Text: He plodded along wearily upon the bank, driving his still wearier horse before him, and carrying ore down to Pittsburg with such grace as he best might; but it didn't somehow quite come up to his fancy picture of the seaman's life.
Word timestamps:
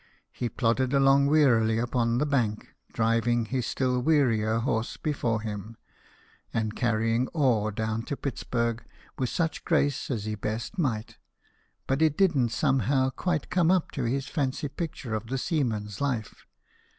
He 0.31 0.49
plodded 0.49 0.95
along 0.95 1.27
wearily 1.27 1.77
upon 1.77 2.17
the 2.17 2.25
bank, 2.25 2.69
driving 2.91 3.45
his 3.45 3.67
still 3.67 4.01
wearier 4.01 4.57
horse 4.57 4.97
before 4.97 5.41
him, 5.41 5.77
and 6.51 6.75
carrying 6.75 7.27
ore 7.35 7.71
down 7.71 8.01
to 8.05 8.17
Pittsburg 8.17 8.83
with 9.19 9.29
such 9.29 9.63
grace 9.63 10.09
as 10.09 10.25
he 10.25 10.33
best 10.33 10.79
might; 10.79 11.19
but 11.85 12.01
it 12.01 12.17
didn't 12.17 12.49
somehow 12.49 13.11
quite 13.11 13.51
come 13.51 13.69
up 13.69 13.91
to 13.91 14.05
his 14.05 14.25
fancy 14.25 14.69
picture 14.69 15.13
of 15.13 15.27
the 15.27 15.37
seaman's 15.37 16.01
life. 16.01 16.47